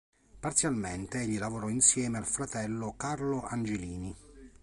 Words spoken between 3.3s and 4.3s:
Angelini.